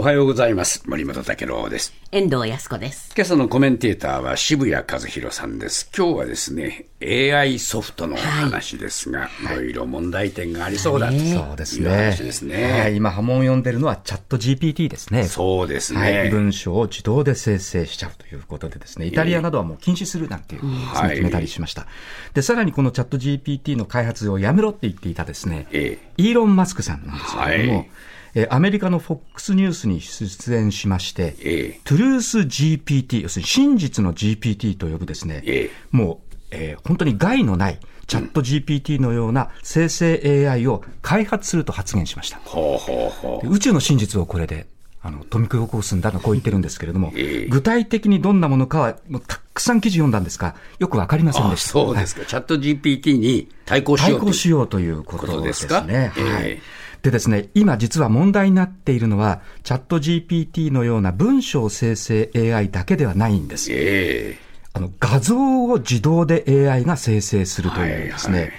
[0.00, 0.82] おはようございます。
[0.88, 1.92] 森本武郎です。
[2.10, 3.12] 遠藤康子です。
[3.14, 5.90] 今朝のコメンテーターは渋谷和弘さんです。
[5.94, 11.90] 今日はですね、AI ソフトの話ですが、いろいろ問題点がありそうだというそうですね。
[11.90, 12.80] 話ですね。
[12.80, 15.24] はい、今波紋を呼んでるのはチャット GPT ですね。
[15.24, 16.00] そうですね。
[16.00, 20.62] はい、文章を自動で生成しちゃうということでですね、イタリアなどはもう禁止するなんていう、
[20.94, 21.86] そ決めたりしました。
[22.32, 27.90] で、さらにこのチャット GPT の開発をやめろって言っていたですね、えイーロン・マスクさんなんですけれども、はい
[28.34, 42.38] えーアメリカの FOX ニュースに出演しまして、ええトゥルース GPT、要するに真実の GPT と呼ぶですね、ええもう、えー本当に害のないチャット GPT のような生成 AI を開発すると発言しました。
[42.44, 43.54] ほうほうほう。
[43.54, 44.66] 宇宙の真実をこれで、
[45.02, 51.70] あの、富く起こすんだとこう言ってるんですけれども、ええ具体的にどんなものかは、もうたくさん記事読んだんですが、よくわかりませんあでした。
[51.70, 52.24] そうですか。
[52.26, 56.12] チャット GPT に対抗しようという対抗しようということでですね。
[56.16, 56.58] ええはい。
[57.02, 63.70] でですね、今実は問題になっているのは、チャット GPT のような文章生成 AI だけではないんです。
[63.72, 64.36] え
[64.72, 68.52] あの、画像を自動で AI が生成するというですね、はいはい。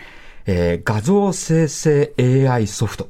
[0.47, 3.09] えー画像生成 AI ソフト、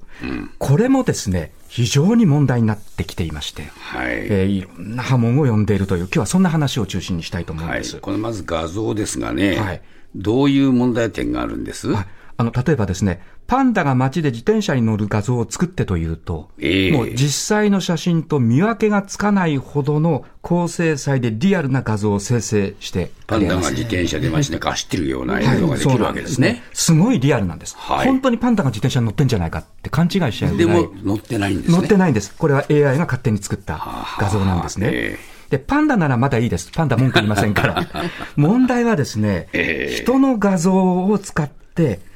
[0.59, 4.11] これもですね、非常に問題になってきていまして、えはい。
[4.11, 7.83] えーいろんな波紋を呼んでいるという、今日はそんな話を中心にしたいと思うんはい。
[8.01, 9.81] このまず画像ですがね、はい。
[10.13, 12.05] どういう問題点があるんです、はい
[12.37, 26.63] あの、例えばですね、パンダが街で自転車に乗る画像を作ってというと、ええもう実際の写真と見分けがつかないほどの高精細でリアルな画像を生成してパンダが自転車で街中走ってるような映像ができるわけですね。
[26.73, 31.77] すごいリアルなんです、はい本当にパンダが自転車に乗ってんじゃないかって勘違いしちゃうぐでらいも乗ってないんですね。
[31.77, 32.33] 乗ってないんです。
[32.35, 33.79] これは AI が勝手に作った
[34.17, 34.89] 画像なんですね。
[34.91, 36.71] えで、パンダならまだいいです。
[36.71, 37.85] パンダ文句言いませんから。
[38.37, 41.60] 問題はですね、ええ人の画像を使って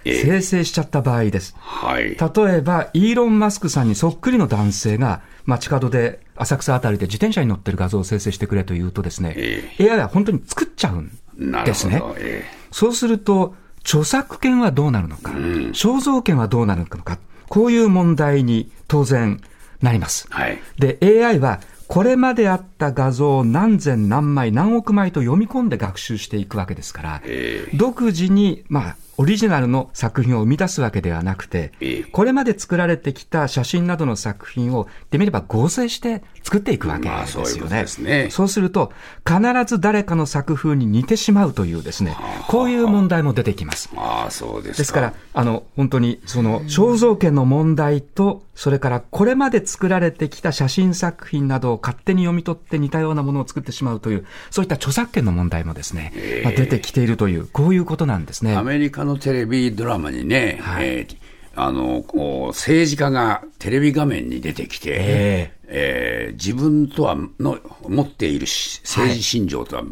[0.04, 1.56] 生成しちゃった場合です。
[1.58, 2.04] はい。
[2.04, 12.02] 例えば、イーロン・マスクさんにそっくりの男性が、街角で、浅草あたりで自転車に乗ってる画像を生成してくれと言うとですね、え AI は本当に作っちゃうんですね。
[12.18, 19.40] えそうすると、著作権はどうなるのか、肖像権はどうなるのか、こういう問題に当然
[19.82, 20.34] なりますえ。
[20.34, 20.60] はい。
[20.80, 37.82] で、AI は、これまであった画像を何千何枚何億枚と読み込んで学習していくわけですから、え独自に、まあ、オリジナルの作品を生み出すわけではなくてええ、これまで作られてきた写真などの作品を、言ってみれば合成して作っていくわけまあですよね。
[37.82, 38.92] ですねそうすると、
[39.26, 42.16] 必ず誰かの作風に似てしまうというですね、
[42.48, 43.90] こういう問題も出てきます。
[43.96, 44.78] ああ、そうですか。
[44.78, 58.56] ですから、あの、本当に、その、肖像権の問題と、それから、これまで作られてきた写真作品などを勝手に読み取って似たようなものを作ってしまうという、そういった著作権の問題もですね、まあ、出てきているという、こういうことなんですね。
[58.56, 58.64] ア。
[58.64, 60.88] メリカのテレビドラマにね、はい。
[60.88, 61.18] えー
[61.58, 66.30] あの、こう、政治家がテレビ画面に出てきて、ええ。
[66.32, 69.84] ー自分とはの持っているし政治信条とは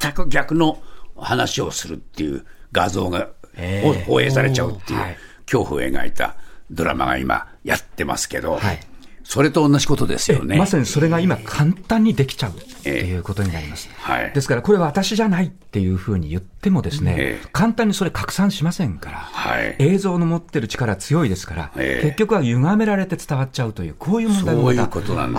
[0.00, 0.82] 全く逆の
[1.16, 4.04] 話をするっていう画像が、ええ。
[4.04, 5.16] 放映されちゃうっていうはい。
[5.44, 6.36] 恐怖を描いた
[6.74, 8.80] ドラマが今やってますけど、はい
[9.24, 10.56] それと同じことですよね。
[10.56, 13.88] まさにそれが今簡単にできちゃうっていうことになります。
[13.96, 24.72] はいですから、これは私じゃないっていうふうに言ってもですね、ええ簡単にそれ拡散しませんから、はい映像の持ってる力強いですから、ええ結局は歪められて伝わっちゃうという、こういう問題もあ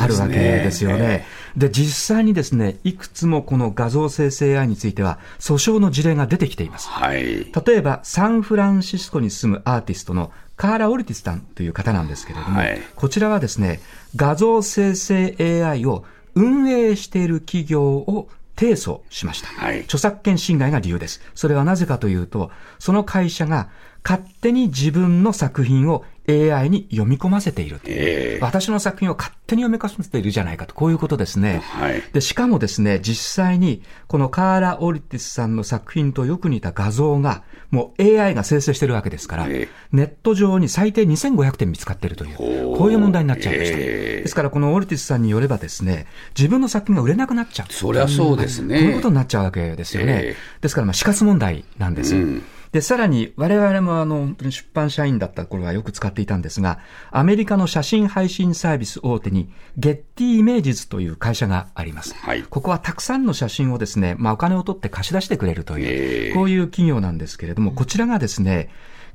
[0.08, 1.26] るわけですよですねね。
[1.56, 6.90] で、実際にですね、いくつもこの画像生成 AI については、訴訟の事例が出てきています。
[6.90, 7.22] はい。
[7.24, 13.82] 例えば、サンフランシスコに住むアーティストのカーラ・オルティスさんという方なんですけれども、はいこちらはですね、
[14.16, 19.50] 画像生成 AI を運営している企業を提訴しました。
[19.50, 21.22] はい著作権侵害が理由です。
[21.34, 23.70] それはなぜかというと、その会社が
[24.04, 27.80] 勝手に自分の作品を AI に読み込ませている。
[27.86, 31.62] ええ私の作品を勝手に読み込ませているじゃないかと、こういうことですね。
[31.64, 42.38] はいで、しかもですね、実際に、このカーラ・オリティスさんの作品とよく似た画像が、もう AI が生成してるわけですから、ええネット上に最低2500点見つかっているという、
[42.78, 43.78] こういう問題になっちゃいました。
[43.78, 46.08] ええですから、このオリティスさんによればですね、
[46.38, 47.72] 自分の作品が売れなくなっちゃう。
[47.72, 48.80] そりゃそうですね。
[48.80, 50.14] こういうことになっちゃうわけですよね。
[50.14, 52.16] ええですから、まあ、死活問題なんです。
[52.16, 52.44] うん
[52.76, 56.80] で、さらに、我々もあの、本当に出版社員だった頃はよく使っていたんですが、
[57.10, 62.14] アメリカの写真配信サービス大手に、ゲッティイメージズという会社があります。
[62.16, 68.68] はいここはたくさんの写真をですね、まあ、お金を取って貸し出してくれるという、ええこういう企業なんですけれども、こちらがですね、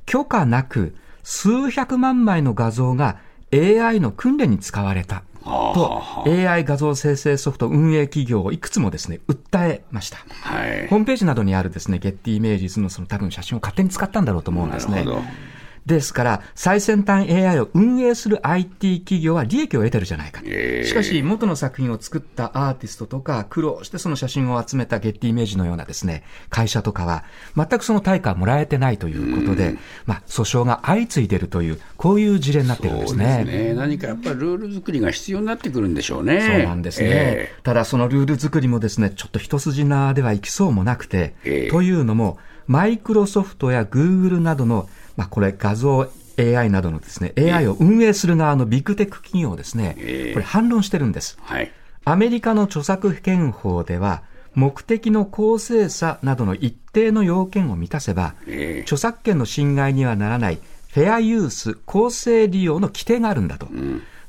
[0.07, 3.19] 許可なく、数百万枚の画像が
[3.53, 5.21] AI の訓練に使われた。
[5.43, 10.17] と、AI 画像生成ソフト運営企業をいくつもですね、訴えました。
[10.17, 10.87] はい。
[10.87, 15.23] ホームページなどにあるですね、ゲッティイメージズのその多分写真を勝手に使ったんだろうと思うんですねなるほど。
[15.85, 20.41] ですから、最先端 AI を運営する IT 企業は利益を得てるじゃないか。
[20.45, 27.23] ええしかし、元の作品を作ったアーティストとか、苦労してその写真を集めたゲッティイメージのようなですね、会社とかは、
[27.55, 29.75] 全くその対価をもらえてないということで、
[30.05, 33.43] まあ、訴訟が相次いでいるという、こういう事例になっているんですそうね。
[33.45, 33.73] ですね。
[33.73, 36.41] 何かやっぱりルール作りが必要になってくるんでしょうね。
[36.41, 37.09] そうなんですね。
[37.11, 42.37] えただそのルール作りもですね、ちょっと一筋縄ではいきそうもなくて、ええというのも、
[42.67, 44.87] マイクロソフトやグーグルなどの、
[45.17, 46.09] まあこれ画像
[46.39, 51.37] AI などのですね、AI を運営する側のビッグテック企業ですね、ええこれ反論してるんです。
[51.41, 51.71] はい。
[52.03, 54.23] アメリカの著作権法では、
[54.53, 60.59] 目的の公正さなどの一定の要件を満たせば、ええ著作権の侵害にはならない
[60.93, 63.67] フェアユース、公正利用の規定があるんだと。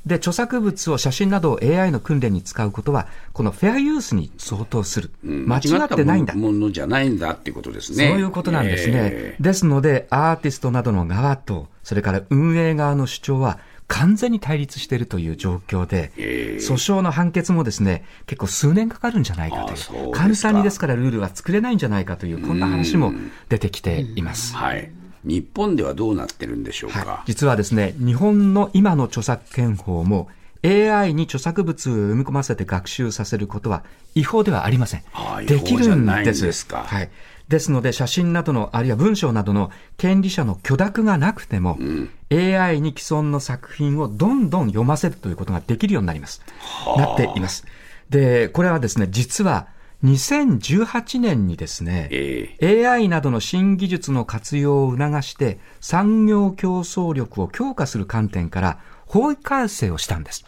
[0.05, 5.11] で、著作物を写真などを AI の訓練に使うことは、このフェアユースに相当する。
[5.23, 6.33] うん間違ってないんだ。
[6.33, 8.09] ものじゃないんだっていうことですね。
[8.09, 8.95] そういうことなんですね。
[8.95, 23.13] えですので、アーティストなどの側と、それから運営側の主張は、完全に対立しているという状況で、ええ訴訟の判決もですね、結構数年かかるんじゃないかという、簡単にですからルールは作れないんじゃないかという、こんな話も
[23.49, 24.55] 出てきています。
[24.55, 24.91] はい。
[25.23, 26.99] 日本ではどうなってるんでしょうか？
[26.99, 30.29] はい、実はですね、日本の今の著作権法も、
[30.65, 33.83] AI に著作物を読み込ませて学習させることは
[34.15, 35.41] 違法ではありませんああ。
[35.41, 36.43] できるんです。
[36.43, 37.09] ですかはい。
[37.49, 41.77] ですので、写真などの、あるいは文章などの権利者の許諾がなくても、
[42.31, 46.41] AI に既存の作品をどんどん読ませるということができるようになります。
[46.95, 47.65] なっています。
[48.09, 49.67] で、これはですね、実は
[50.03, 60.43] 2018年にですね、え AI などの新技術の活用を促して産業競争力を強化する観点から法改正をしたんです。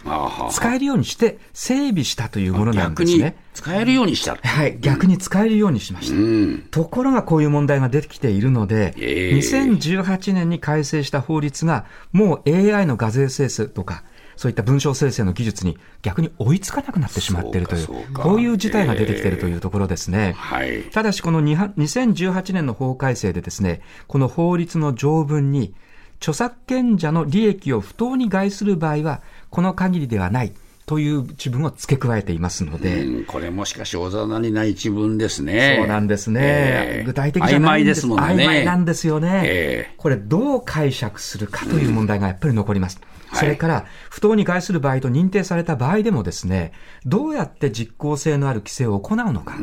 [0.49, 3.35] 使えるようにして整備したというものなんですね。
[3.53, 4.35] 使えるようにした。
[4.35, 6.15] はい、逆に使えるようにしました。
[6.15, 6.67] うん。
[6.71, 14.03] ところがこういう問題が出てきているので、ええ2018年に改正した法律が、もう AI の画像生成とか、
[14.35, 20.33] そういった文章生成の技術に逆に追いつかなくなってしまっているというそうこういう事態が出てきているというところですね。
[20.37, 20.83] はい。
[20.83, 25.73] ただし、このには2018年の法改正でですね、この法律の条文に、
[26.19, 30.53] 著作権者の利益を不当に害する場合は、この限りではない
[30.85, 35.77] という一文を付け加えていますので、うん、これもしかし、おざなりな一文ですね。
[35.79, 36.41] そうなんですね。
[36.43, 38.43] ええ具体的じゃないんです曖昧ですもんね。
[38.43, 39.41] 曖昧なんですよね。
[39.45, 42.99] ええこれどう解釈するかという問題がやっぱり残ります。
[42.99, 46.71] はいそれから、不当に害する場合と認定された場合でもですね、
[47.05, 49.57] どうやって実効性のある規制を行うのか、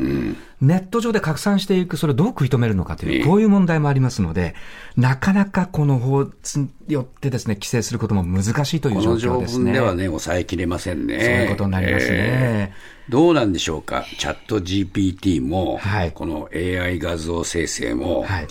[0.61, 3.25] ネット上で拡散していく、それをどう食い止めるのかという、ええ。
[3.25, 4.55] こういう問題もありますので、
[4.95, 9.65] なかなかこの法律によってですね、規制することも難しいという状況ですね。
[9.65, 11.19] 文ではね、抑えきれませんね。
[11.19, 12.15] そういうことになりますね。
[12.17, 12.73] ええ。
[13.09, 16.11] どうなんでしょうか、チャット GPT も、はい。
[16.11, 18.47] この AI 画像生成も、はい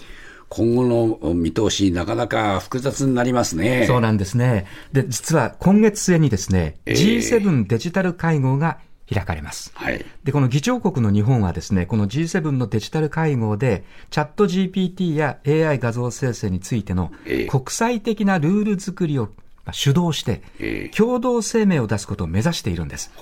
[0.54, 0.84] 今後
[1.22, 3.86] の見通し、なかなか複雑になりますね。
[3.86, 4.66] そうなんですね。
[4.92, 8.78] で、実は今月末にですね、ええ G7 デジタル会合が
[9.10, 9.72] 開かれます。
[9.74, 10.04] はい。
[10.24, 23.12] で、この議長国の日本はですね、この G7 のデジタル会合で、チャット GPT や AI 画像生成についてのええ国際的なルール作りをまあ主導してええ、共同声明を出すことを目指しているんです。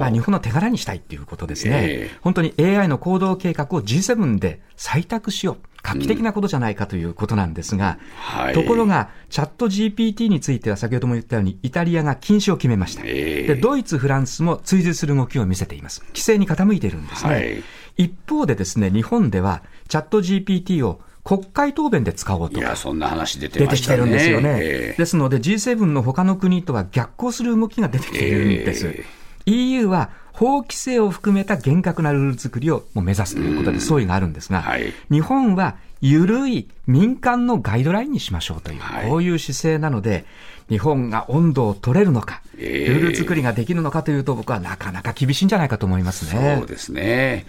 [0.00, 1.84] まあ、日本の手柄にしたいっていうことですね。
[1.84, 5.56] ええ本当に AI の行動計画を G7 で採択しよう。
[5.84, 13.02] 画期的なことじゃないかということなんですが、はいところが、チャット GPT については先ほども言ったように、イタリアが禁止を決めました。
[13.04, 16.00] ええで、ドイツ、フランスも追随する動きを見せています。
[16.08, 17.32] 規制に傾いているんですね。
[17.32, 17.62] はい
[17.96, 22.58] 一方でですね、日本では、チャット GPT を国会答弁で使おうと。
[22.58, 23.96] いや、そんな話出て出てきて。
[23.96, 24.58] るんですよね。
[24.60, 28.86] ええですので G7 の他の国とは逆行する動きが出てきているんです。
[28.88, 29.04] え
[29.46, 40.26] EU は法規制を含めた厳格なルール作りをもう目指すということで総意があるんですが、はい日本は緩い民間のガイドラインにしましょうという、はいこういう姿勢なので、
[40.68, 46.56] 日本が温度を取れるのか、ええルール作りができるのかというと僕はなかなか厳しいんじゃないかと思いますね。
[46.58, 47.46] そうですね。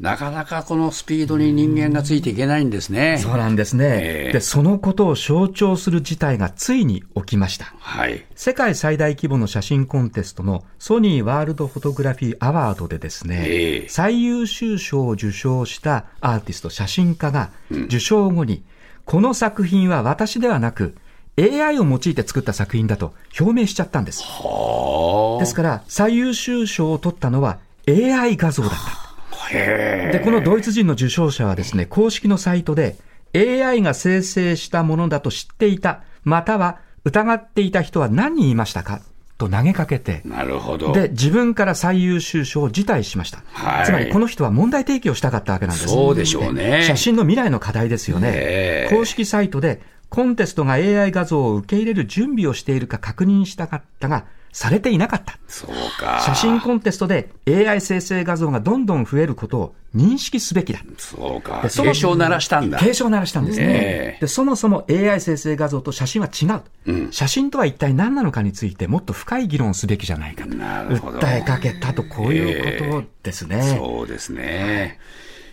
[0.00, 3.18] なかなかこのスピードに人間がついていけないんですね。
[3.18, 7.72] そうなんですね、ええで、そのことを象徴する事態がついに起きました。
[7.78, 8.24] はい。
[8.34, 18.64] 世界最大規模の写真コンテストのソニーワールドフォトグラフィーアワードでですね、ええ最優秀賞を受賞したアーティスト、写真家が受賞後に、
[19.04, 20.96] この作品は私ではなく、
[21.38, 24.22] AI を用いて作った作品だと表明しちゃったんです。
[24.22, 29.04] はですから、最優秀賞を取ったのは AI 画像だった。
[29.52, 32.96] で、このドイツ人の受賞者はですね、公式のサイトで
[33.34, 39.00] AI が生成したものだと知っていた、または疑っていた人は何人いましたか？
[39.36, 40.92] と投げかけてえ。、なるほど。
[40.92, 43.42] で、自分から最優秀賞を辞退しました。
[43.52, 45.88] はいつまり、この人は問題提起をしたかったわけなんです。
[45.88, 48.30] そうでしょうね写真の未来の課題ですよね。
[48.32, 55.36] ええ公式サイトで、コンテストが AI 画像を受け入れる準備をしているか確認したかったが、されていなかった。
[55.48, 56.22] そうか。
[56.24, 60.78] 写真コンテストで AI 生成画像がどんどん増えることを認識すべきだ。
[60.96, 61.60] そうか。
[61.62, 62.78] でその警鐘を鳴らしたんだ。
[62.78, 63.66] 警鐘を鳴らしたんですね。
[63.66, 66.62] ええで、そもそも AI 生成画像と写真は違う。
[66.86, 70.54] うん写真とは一体何なのかについてもっと深い議論をすべきじゃないかと。
[70.54, 73.76] なるほど訴えかけたと、こういうことですね。
[73.76, 75.00] そうですね。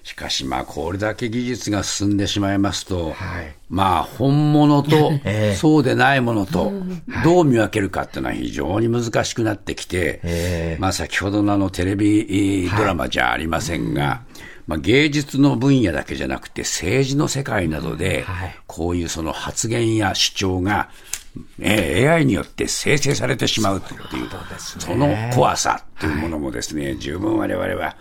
[0.04, 3.56] しかし、まあ、これだけ技術が進んでしまいますと、はい。
[3.70, 5.56] まあ、本物と ええ。
[5.56, 6.74] そうでないものと、
[7.24, 10.78] どう見分けるかっていうのは非常に難しくなってきて、ええ。
[10.80, 14.22] まあ、先ほどのあのテレビドラマじゃありませんが、
[14.66, 20.90] まあ、芸術の分野だけじゃなくて政治の世界などではい、こういうその発言や主張が、
[21.60, 24.00] ええ AI によって生成されてしまうっていう、
[24.80, 27.96] その怖さというものもですね、十分我々は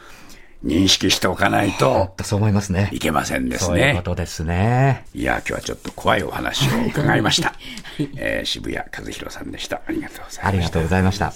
[0.65, 2.99] 認識しておかないとそう思いますねい。
[2.99, 4.03] けませんですそういうこね。
[4.03, 5.07] とですね。
[5.15, 7.55] いや、今日はちょっと怖いお話を伺いました。
[8.19, 9.81] えー渋谷和弘さんでした。
[9.87, 10.47] ありがとうございました。
[10.47, 11.33] ありがとうございました。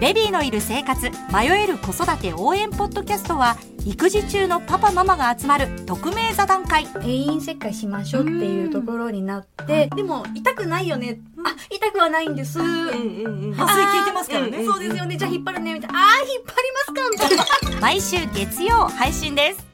[0.00, 11.18] ベビーのいる生活迷える子育て応援ポッドキャストは育児中のパパママが集まる匿名座談会定員切開しましょうっていうところになって、でも痛くないよね。
[11.88, 12.58] あ、痛くはないんです。
[12.60, 15.16] 麻酔効いてますからねそうですよね。
[15.16, 15.74] じゃあ引っ張るね。
[15.74, 15.98] みたいな。
[15.98, 17.80] あー、引っ張りますかみたいな。
[17.80, 19.67] 毎週月曜配信です